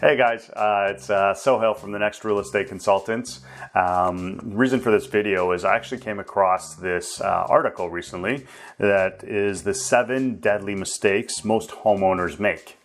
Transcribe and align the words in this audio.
Hey 0.00 0.16
guys, 0.16 0.48
uh, 0.50 0.92
it's 0.94 1.10
uh, 1.10 1.34
Sohail 1.34 1.74
from 1.74 1.90
the 1.90 1.98
Next 1.98 2.24
Real 2.24 2.38
Estate 2.38 2.68
Consultants. 2.68 3.40
Um, 3.74 4.38
reason 4.44 4.78
for 4.78 4.92
this 4.92 5.06
video 5.06 5.50
is 5.50 5.64
I 5.64 5.74
actually 5.74 6.00
came 6.00 6.20
across 6.20 6.76
this 6.76 7.20
uh, 7.20 7.46
article 7.48 7.90
recently 7.90 8.46
that 8.78 9.24
is 9.24 9.64
the 9.64 9.74
seven 9.74 10.36
deadly 10.36 10.76
mistakes 10.76 11.44
most 11.44 11.70
homeowners 11.70 12.38
make. 12.38 12.78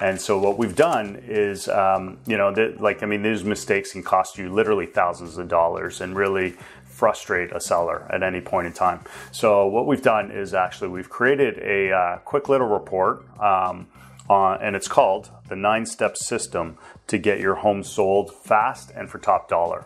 And 0.00 0.20
so 0.20 0.40
what 0.40 0.58
we've 0.58 0.74
done 0.74 1.22
is, 1.28 1.68
um, 1.68 2.18
you 2.26 2.36
know, 2.36 2.48
like 2.80 3.00
I 3.04 3.06
mean, 3.06 3.22
these 3.22 3.44
mistakes 3.44 3.92
can 3.92 4.02
cost 4.02 4.36
you 4.36 4.52
literally 4.52 4.86
thousands 4.86 5.38
of 5.38 5.46
dollars 5.46 6.00
and 6.00 6.16
really 6.16 6.56
frustrate 6.84 7.52
a 7.52 7.60
seller 7.60 8.08
at 8.10 8.24
any 8.24 8.40
point 8.40 8.66
in 8.66 8.72
time. 8.72 9.04
So 9.30 9.68
what 9.68 9.86
we've 9.86 10.02
done 10.02 10.32
is 10.32 10.52
actually 10.52 10.88
we've 10.88 11.10
created 11.10 11.58
a 11.58 11.92
uh, 11.92 12.18
quick 12.24 12.48
little 12.48 12.66
report. 12.66 13.24
Um, 13.40 13.86
uh, 14.28 14.58
and 14.60 14.74
it's 14.76 14.88
called 14.88 15.30
the 15.48 15.56
nine 15.56 15.86
step 15.86 16.16
system 16.16 16.78
to 17.06 17.18
get 17.18 17.40
your 17.40 17.56
home 17.56 17.82
sold 17.82 18.34
fast 18.34 18.90
and 18.94 19.08
for 19.08 19.18
top 19.18 19.48
dollar. 19.48 19.84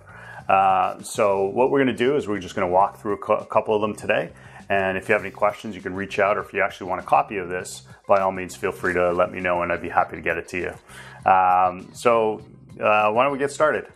Uh, 0.48 1.00
so, 1.02 1.44
what 1.44 1.70
we're 1.70 1.78
going 1.78 1.96
to 1.96 2.04
do 2.04 2.16
is 2.16 2.26
we're 2.26 2.40
just 2.40 2.56
going 2.56 2.66
to 2.66 2.72
walk 2.72 3.00
through 3.00 3.14
a, 3.14 3.18
cu- 3.18 3.34
a, 3.34 3.46
couple 3.46 3.74
of 3.74 3.80
them 3.80 3.94
today. 3.94 4.30
And 4.68 4.96
if 4.96 5.08
you 5.08 5.12
have 5.12 5.22
any 5.22 5.30
questions, 5.30 5.76
you 5.76 5.82
can 5.82 5.94
reach 5.94 6.18
out, 6.18 6.36
or 6.36 6.42
if 6.42 6.52
you 6.52 6.60
actually 6.62 6.88
want 6.88 7.00
a 7.00 7.04
copy 7.04 7.36
of 7.36 7.48
this, 7.48 7.82
by 8.08 8.20
all 8.20 8.32
means, 8.32 8.56
feel 8.56 8.72
free 8.72 8.94
to 8.94 9.12
let 9.12 9.30
me 9.30 9.40
know, 9.40 9.62
and 9.62 9.72
I'd 9.72 9.82
be 9.82 9.88
happy 9.88 10.16
to 10.16 10.22
get 10.22 10.38
it 10.38 10.48
to 10.48 10.58
you. 10.58 11.30
Um, 11.30 11.90
so, 11.92 12.42
uh, 12.80 13.10
why 13.12 13.24
don't 13.24 13.32
we 13.32 13.38
get 13.38 13.52
started? 13.52 13.86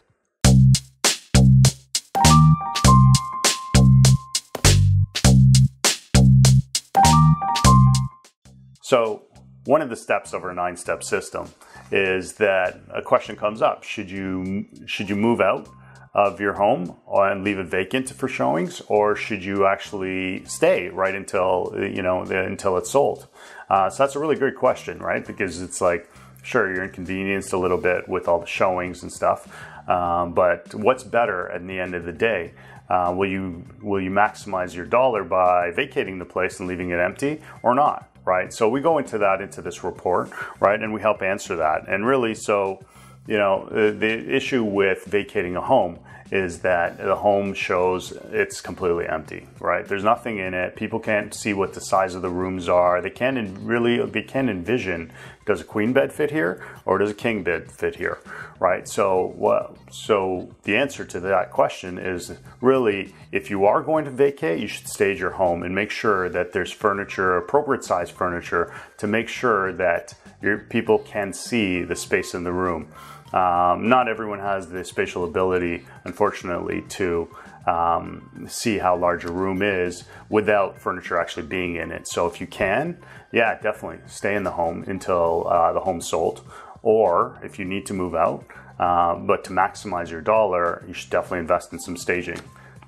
So, 8.83 9.23
one 9.67 9.81
of 9.81 9.89
the 9.89 9.97
steps 9.97 10.33
of 10.33 10.45
our 10.45 10.53
nine 10.53 10.77
step 10.77 11.03
system 11.03 11.49
is 11.91 12.35
that 12.35 12.81
a 12.93 13.03
question 13.03 13.37
comes 13.37 13.63
up. 13.63 13.83
Should 13.83 14.11
you 14.11 14.67
should 14.87 15.09
you 15.09 15.17
move 15.17 15.41
out 15.41 15.69
of 16.13 16.41
your 16.41 16.53
home 16.53 16.97
and 17.09 17.43
leave 17.43 17.59
it 17.59 17.67
vacant 17.67 18.11
for 18.11 18.29
showings 18.29 18.81
or 18.89 19.17
should 19.17 19.45
you 19.45 19.67
actually 19.67 20.45
stay 20.45 20.89
right 20.89 21.15
until 21.15 21.73
you 21.75 22.03
know 22.03 22.23
until 22.23 22.77
it's 22.77 22.91
sold? 22.91 23.27
Uh, 23.69 23.89
so 23.91 24.03
that's 24.03 24.15
a 24.15 24.19
really 24.19 24.37
great 24.37 24.57
question 24.57 24.99
right? 24.99 25.27
Because 25.27 25.61
it's 25.61 25.81
like 25.81 26.11
sure 26.43 26.73
you're 26.73 26.85
inconvenienced 26.85 27.53
a 27.53 27.59
little 27.59 27.79
bit 27.79 28.09
with 28.09 28.29
all 28.29 28.39
the 28.39 28.47
showings 28.47 29.03
and 29.03 29.11
stuff 29.11 29.49
um, 29.89 30.33
but 30.33 30.75
what's 30.75 31.05
better 31.05 31.51
at 31.51 31.67
the 31.67 31.79
end 31.79 31.95
of 31.95 32.05
the 32.05 32.13
day? 32.13 32.53
Uh, 32.89 33.15
will 33.17 33.29
you 33.29 33.65
will 33.83 34.01
you 34.01 34.11
maximize 34.11 34.75
your 34.75 34.85
dollar 34.85 35.25
by 35.25 35.71
vacating 35.71 36.19
the 36.19 36.25
place 36.25 36.61
and 36.61 36.69
leaving 36.69 36.91
it 36.91 36.99
empty 36.99 37.41
or 37.63 37.75
not 37.75 38.14
right? 38.25 38.53
So 38.53 38.69
we 38.69 38.81
go 38.81 38.99
into 38.99 39.19
that 39.19 39.41
into 39.41 39.63
this 39.63 39.85
report, 39.85 40.31
right? 40.61 40.81
And 40.81 40.93
we 40.93 41.01
help 41.01 41.23
answer 41.23 41.57
that. 41.57 41.89
And 41.89 42.07
really, 42.07 42.35
so, 42.35 42.85
you 43.27 43.37
know, 43.37 43.69
the, 43.71 44.35
issue 44.35 44.65
with 44.65 45.05
vacating 45.05 45.57
a 45.57 45.61
home 45.61 45.99
is 46.31 46.61
that 46.61 46.99
the 46.99 47.17
home 47.17 47.55
shows 47.55 48.13
it's 48.33 48.61
completely 48.61 49.07
empty, 49.07 49.47
right? 49.61 49.87
There's 49.87 50.05
nothing 50.05 50.39
in 50.39 50.55
it. 50.55 50.75
People 50.75 50.99
can't 50.99 51.35
see 51.35 51.53
what 51.53 51.75
the 51.75 51.81
size 51.81 52.15
of 52.15 52.23
the 52.23 52.31
rooms 52.31 52.69
are. 52.69 53.01
They 53.01 53.11
can't 53.11 53.59
really 53.59 54.05
they 54.07 54.23
can 54.23 54.49
envision 54.49 55.13
does 55.45 55.61
a 55.61 55.65
queen 55.65 55.93
bed 55.93 56.13
fit 56.13 56.31
here 56.31 56.65
or 56.87 56.99
does 56.99 57.11
a 57.11 57.15
king 57.15 57.43
bed 57.43 57.71
fit 57.71 57.97
here, 57.97 58.19
right? 58.59 58.89
So 58.89 59.35
what? 59.37 59.77
So 59.91 60.55
the 60.63 60.77
answer 60.77 61.05
to 61.05 61.21
that 61.21 61.51
question 61.51 61.99
is 61.99 62.33
really 62.61 63.15
if 63.31 63.51
you 63.51 63.67
are 63.67 63.83
going 63.83 64.05
to 64.07 64.11
vacate, 64.11 64.61
you 64.61 64.69
should 64.69 64.89
stage 64.89 65.21
your 65.21 65.33
home 65.33 65.63
and 65.63 65.75
make 65.75 65.91
sure 65.91 66.29
that 66.31 66.53
there's 66.53 66.73
furniture, 66.73 67.37
appropriate 67.37 67.85
size 67.85 68.11
furniture, 68.11 68.73
to 68.99 69.07
make 69.07 69.29
sure 69.29 69.73
that 69.75 70.15
your 70.41 70.59
people 70.59 70.99
can 70.99 71.33
see 71.33 71.83
the 71.83 71.97
space 71.97 72.35
in 72.35 72.45
the 72.45 72.53
room. 72.53 72.89
Um, 73.35 73.89
not 73.89 74.07
everyone 74.07 74.39
has 74.39 74.69
the 74.69 74.85
spatial 74.85 75.25
ability, 75.25 75.85
unfortunately, 76.05 76.83
to 76.91 77.29
um, 77.67 78.47
see 78.49 78.79
how 78.79 78.97
large 78.97 79.25
a 79.25 79.33
room 79.33 79.61
is 79.61 80.05
without 80.29 80.81
furniture 80.81 81.19
actually 81.19 81.47
being 81.47 81.75
in 81.75 81.91
it. 81.91 82.07
So 82.07 82.29
if 82.29 82.41
you 82.41 82.47
can, 82.47 82.97
yeah, 83.33 83.59
definitely 83.61 83.99
stay 84.07 84.37
in 84.37 84.45
the 84.45 84.53
home 84.53 84.85
until 84.87 85.49
uh, 85.49 85.73
the 85.73 85.81
home's 85.81 86.09
sold. 86.09 86.43
Or 86.83 87.41
if 87.43 87.59
you 87.59 87.65
need 87.65 87.87
to 87.87 87.95
move 87.95 88.15
out, 88.15 88.45
uh, 88.79 89.17
but 89.17 89.43
to 89.45 89.51
maximize 89.51 90.11
your 90.11 90.21
dollar, 90.21 90.85
you 90.87 90.95
should 90.95 91.11
definitely 91.11 91.41
invest 91.41 91.73
in 91.73 91.81
some 91.81 91.97
staging 91.97 92.39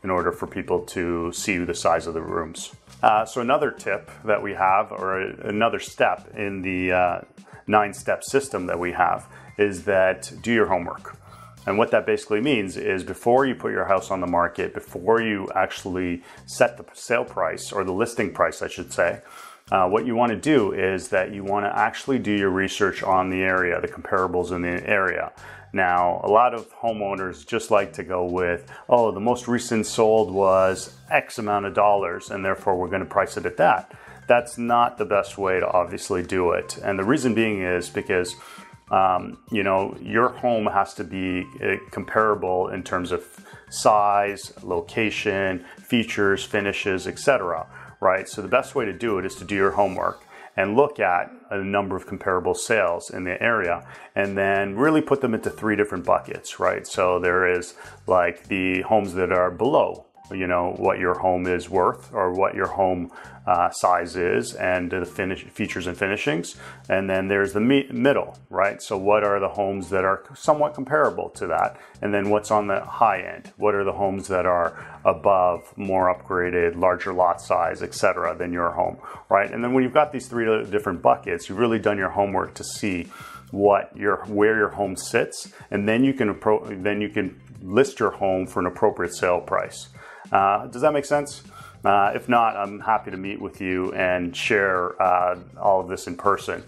in 0.07 0.11
order 0.11 0.31
for 0.31 0.47
people 0.47 0.83
to 0.83 1.33
see 1.33 1.59
the 1.59 1.75
size 1.75 2.07
of 2.07 2.15
the 2.15 2.23
rooms. 2.23 2.73
Uh, 3.03 3.25
so 3.27 3.41
another 3.41 3.73
tip 3.73 4.09
that 4.25 4.41
we 4.41 4.53
have, 4.53 4.93
or 4.93 5.19
another 5.55 5.81
step 5.81 6.33
in 6.37 6.63
the 6.63 6.93
uh, 6.93 7.21
nine-step 7.67 8.23
system 8.23 8.67
that 8.67 8.79
we 8.79 8.93
have, 8.93 9.27
is 9.59 9.83
that 9.83 10.33
do 10.43 10.53
your 10.53 10.67
homework. 10.67 11.17
And 11.67 11.77
what 11.77 11.91
that 11.91 12.07
basically 12.07 12.41
means 12.41 12.77
is 12.77 13.03
before 13.03 13.47
you 13.47 13.57
put 13.57 13.73
your 13.73 13.87
house 13.87 14.13
on 14.13 14.21
the 14.21 14.29
market, 14.29 14.73
before 14.73 15.21
you 15.21 15.51
actually 15.57 16.23
set 16.47 16.77
the 16.77 16.85
sale 16.93 17.25
price 17.25 17.73
or 17.73 17.83
the 17.83 17.93
listing 17.93 18.33
price, 18.33 18.63
I 18.63 18.69
should 18.69 18.93
say, 18.93 19.23
uh, 19.73 19.89
what 19.89 20.07
you 20.07 20.15
want 20.15 20.31
to 20.31 20.39
do 20.39 20.71
is 20.71 21.09
that 21.09 21.35
you 21.35 21.43
want 21.43 21.67
to 21.67 21.77
actually 21.77 22.21
do 22.21 22.31
your 22.31 22.51
research 22.51 23.03
on 23.03 23.31
the 23.31 23.43
area, 23.43 23.81
the 23.81 23.89
comparables 23.89 24.53
in 24.53 24.63
the 24.63 24.89
area. 24.89 25.33
Now, 25.77 26.23
a 26.25 26.31
lot 26.31 26.55
of 26.55 26.73
homeowners 26.73 27.47
just 27.47 27.71
like 27.71 27.93
to 27.95 28.03
go 28.03 28.25
with, 28.25 28.67
oh, 28.89 29.13
the 29.13 29.21
most 29.21 29.47
recent 29.47 29.85
sold 29.85 30.33
was 30.33 30.97
X 31.11 31.39
amount 31.39 31.67
of 31.67 31.75
dollars, 31.75 32.31
and 32.31 32.43
therefore 32.43 32.77
we're 32.77 32.89
going 32.89 33.03
to 33.03 33.09
price 33.09 33.37
it 33.37 33.45
at 33.45 33.59
that. 33.59 33.93
That's 34.27 34.57
not 34.57 34.97
the 34.97 35.05
best 35.05 35.37
way 35.37 35.61
to 35.61 35.71
obviously 35.71 36.23
do 36.23 36.53
it. 36.53 36.79
And 36.83 36.99
the 36.99 37.05
reason 37.05 37.35
being 37.35 37.61
is 37.61 37.91
because 37.91 38.35
um, 38.91 39.39
you 39.51 39.63
know, 39.63 39.95
your 40.01 40.31
home 40.31 40.67
has 40.67 40.95
to 40.95 41.05
be 41.05 41.45
uh, 41.63 41.77
comparable 41.91 42.69
in 42.69 42.83
terms 42.83 43.13
of 43.13 43.25
size, 43.69 44.55
location, 44.63 45.67
features, 45.77 46.43
finishes, 46.43 47.07
etc. 47.07 47.67
Right? 48.01 48.27
So 48.29 48.41
the 48.41 48.49
best 48.49 48.75
way 48.75 48.87
to 48.87 48.95
do 48.95 49.19
it 49.19 49.27
is 49.27 49.35
to 49.37 49.45
do 49.45 49.57
your 49.57 49.73
homework 49.73 50.26
and 50.57 50.75
look 50.77 50.99
at 50.99 51.31
a 51.51 51.59
number 51.59 51.97
of 51.97 52.07
comparable 52.07 52.55
sales 52.55 53.11
in 53.11 53.25
the 53.25 53.41
area 53.43 53.87
and 54.15 54.37
then 54.37 54.77
really 54.77 55.03
put 55.03 55.21
them 55.21 55.35
into 55.35 55.51
three 55.51 55.77
different 55.77 56.05
buckets, 56.05 56.59
right? 56.59 56.87
So 56.87 57.19
there 57.19 57.49
is 57.51 57.75
like 58.07 58.49
the 58.49 58.83
homes 58.83 59.15
that 59.15 59.33
are 59.33 59.51
below 59.51 60.07
you 60.33 60.47
know 60.47 60.75
what 60.77 60.99
your 60.99 61.15
home 61.15 61.47
is 61.47 61.69
worth 61.71 62.13
or 62.13 62.33
what 62.33 62.55
your 62.55 62.67
home 62.67 63.11
uh, 63.47 63.71
size 63.71 64.17
is 64.17 64.55
and 64.55 64.91
the 64.91 65.07
finish 65.07 65.45
features 65.45 65.87
and 65.87 65.97
finishings. 65.97 66.57
And 66.89 67.09
then 67.09 67.29
there's 67.29 67.53
the 67.53 67.61
me- 67.61 67.89
middle 67.93 68.37
right? 68.51 68.83
So 68.83 68.97
what 68.97 69.23
are 69.23 69.39
the 69.39 69.49
homes 69.49 69.91
that 69.91 70.05
are 70.05 70.25
somewhat 70.35 70.75
comparable 70.75 71.29
to 71.31 71.47
that? 71.47 71.81
And 72.03 72.13
then 72.13 72.31
what's 72.31 72.51
on 72.51 72.67
the 72.67 72.81
high 72.81 73.21
end? 73.21 73.53
What 73.57 73.75
are 73.75 73.85
the 73.85 73.93
homes 73.93 74.29
that 74.29 74.47
are 74.47 75.01
above 75.05 75.77
more 75.77 76.13
upgraded 76.13 76.77
larger 76.77 77.13
lot 77.13 77.41
size 77.41 77.83
etc 77.83 78.37
than 78.37 78.53
your 78.53 78.71
home 78.71 78.99
right? 79.29 79.51
And 79.51 79.63
then 79.63 79.73
when 79.73 79.85
you've 79.85 79.95
got 79.95 80.13
these 80.13 80.27
three 80.27 80.47
different 80.65 81.03
buckets 81.03 81.49
you've 81.49 81.59
really 81.59 81.79
done 81.79 81.99
your 81.99 82.11
homework 82.11 82.55
to 82.55 82.65
see 82.65 83.07
what 83.51 83.97
your 83.97 84.25
where 84.27 84.57
your 84.57 84.71
home 84.71 84.97
sits. 84.97 85.53
And 85.71 85.89
then 85.89 86.05
you 86.05 86.13
can 86.13 86.35
appro- 86.35 86.83
then 86.83 87.01
you 87.01 87.09
can 87.09 87.41
list 87.63 88.01
your 88.01 88.11
home 88.11 88.47
for 88.47 88.61
an 88.61 88.67
appropriate 88.67 89.15
sale 89.15 89.41
price 89.41 89.89
uh, 90.33 90.67
does 90.67 90.83
that 90.83 90.93
make 90.93 91.05
sense? 91.05 91.43
Uh, 91.85 92.13
if 92.15 92.29
not, 92.29 92.57
I'm 92.57 92.81
happy 92.81 93.11
to 93.11 93.17
meet 93.17 93.41
with 93.41 93.61
you 93.61 93.93
and 93.93 94.37
share 94.37 95.01
uh, 95.01 95.39
all 95.57 95.81
of 95.81 95.89
this 95.89 96.07
in 96.07 96.17
person. 96.17 96.65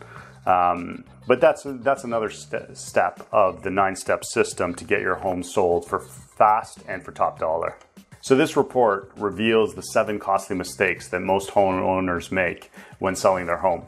Um, 0.46 1.04
but 1.26 1.40
that's 1.40 1.64
that's 1.66 2.04
another 2.04 2.30
st- 2.30 2.76
step 2.76 3.26
of 3.32 3.62
the 3.62 3.70
nine-step 3.70 4.24
system 4.24 4.74
to 4.74 4.84
get 4.84 5.00
your 5.00 5.16
home 5.16 5.42
sold 5.42 5.86
for 5.86 6.00
fast 6.00 6.78
and 6.88 7.04
for 7.04 7.12
top 7.12 7.38
dollar. 7.38 7.76
So 8.20 8.34
this 8.34 8.56
report 8.56 9.12
reveals 9.16 9.74
the 9.74 9.82
seven 9.82 10.18
costly 10.18 10.56
mistakes 10.56 11.08
that 11.08 11.20
most 11.20 11.50
homeowners 11.50 12.32
make 12.32 12.70
when 12.98 13.14
selling 13.14 13.46
their 13.46 13.58
home, 13.58 13.84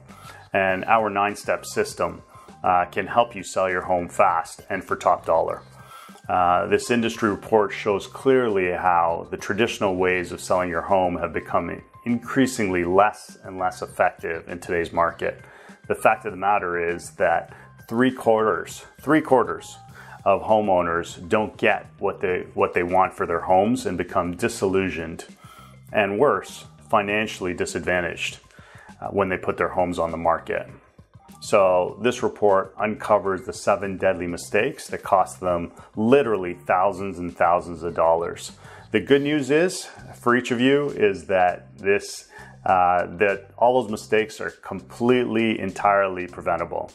and 0.52 0.84
our 0.84 1.08
nine-step 1.10 1.64
system 1.64 2.22
uh, 2.62 2.84
can 2.86 3.06
help 3.06 3.34
you 3.34 3.42
sell 3.42 3.70
your 3.70 3.82
home 3.82 4.08
fast 4.08 4.62
and 4.68 4.84
for 4.84 4.96
top 4.96 5.24
dollar. 5.24 5.62
Uh, 6.30 6.64
this 6.66 6.92
industry 6.92 7.28
report 7.28 7.72
shows 7.72 8.06
clearly 8.06 8.70
how 8.70 9.26
the 9.32 9.36
traditional 9.36 9.96
ways 9.96 10.30
of 10.30 10.40
selling 10.40 10.68
your 10.68 10.80
home 10.80 11.16
have 11.16 11.32
become 11.32 11.82
increasingly 12.06 12.84
less 12.84 13.36
and 13.42 13.58
less 13.58 13.82
effective 13.82 14.48
in 14.48 14.60
today's 14.60 14.92
market. 14.92 15.40
The 15.88 15.96
fact 15.96 16.24
of 16.26 16.30
the 16.30 16.36
matter 16.38 16.78
is 16.78 17.10
that 17.16 17.52
three 17.88 18.12
quarters, 18.12 18.84
three 19.00 19.20
quarters 19.20 19.76
of 20.24 20.40
homeowners 20.40 21.28
don't 21.28 21.56
get 21.56 21.86
what 21.98 22.20
they 22.20 22.46
what 22.54 22.74
they 22.74 22.84
want 22.84 23.12
for 23.12 23.26
their 23.26 23.40
homes 23.40 23.84
and 23.84 23.98
become 23.98 24.36
disillusioned, 24.36 25.24
and 25.92 26.16
worse, 26.16 26.64
financially 26.88 27.54
disadvantaged 27.54 28.38
uh, 29.00 29.08
when 29.08 29.28
they 29.28 29.36
put 29.36 29.56
their 29.56 29.70
homes 29.70 29.98
on 29.98 30.12
the 30.12 30.16
market. 30.16 30.68
So, 31.42 31.98
this 32.02 32.22
report 32.22 32.74
uncovers 32.78 33.42
the 33.42 33.54
seven 33.54 33.96
deadly 33.96 34.26
mistakes 34.26 34.88
that 34.88 35.02
cost 35.02 35.40
them 35.40 35.72
literally 35.96 36.54
thousands 36.54 37.18
and 37.18 37.34
thousands 37.34 37.82
of 37.82 37.94
dollars. 37.94 38.52
The 38.92 39.00
good 39.00 39.22
news 39.22 39.50
is 39.50 39.88
for 40.14 40.36
each 40.36 40.50
of 40.50 40.60
you 40.60 40.90
is 40.90 41.26
that 41.26 41.76
this 41.78 42.28
uh, 42.66 43.06
that 43.16 43.50
all 43.56 43.80
those 43.80 43.90
mistakes 43.90 44.38
are 44.38 44.50
completely 44.50 45.58
entirely 45.58 46.26
preventable. 46.26 46.92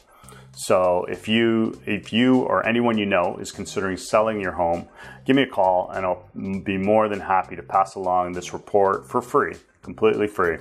So 0.51 1.05
if 1.09 1.27
you 1.27 1.81
if 1.85 2.13
you 2.13 2.41
or 2.41 2.65
anyone 2.67 2.97
you 2.97 3.05
know 3.05 3.37
is 3.37 3.51
considering 3.51 3.97
selling 3.97 4.39
your 4.39 4.51
home, 4.51 4.87
give 5.25 5.35
me 5.35 5.41
a 5.41 5.47
call 5.47 5.89
and 5.89 6.05
I'll 6.05 6.29
be 6.63 6.77
more 6.77 7.09
than 7.09 7.19
happy 7.19 7.55
to 7.55 7.63
pass 7.63 7.95
along 7.95 8.33
this 8.33 8.53
report 8.53 9.07
for 9.07 9.21
free, 9.21 9.55
completely 9.81 10.27
free. 10.27 10.57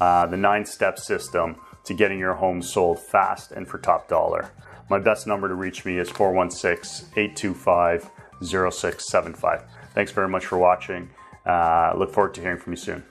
Uh, 0.00 0.26
the 0.26 0.36
nine 0.36 0.64
step 0.64 0.98
system 0.98 1.56
to 1.84 1.94
getting 1.94 2.18
your 2.18 2.34
home 2.34 2.62
sold 2.62 2.98
fast 2.98 3.52
and 3.52 3.66
for 3.68 3.78
top 3.78 4.08
dollar. 4.08 4.50
My 4.90 4.98
best 4.98 5.26
number 5.26 5.48
to 5.48 5.54
reach 5.54 5.84
me 5.84 5.98
is 5.98 6.10
416 6.10 7.08
825 7.16 8.10
0675. 8.42 9.64
Thanks 9.94 10.12
very 10.12 10.28
much 10.28 10.46
for 10.46 10.58
watching. 10.58 11.10
Uh, 11.46 11.94
look 11.96 12.12
forward 12.12 12.34
to 12.34 12.40
hearing 12.40 12.58
from 12.58 12.72
you 12.72 12.76
soon. 12.76 13.04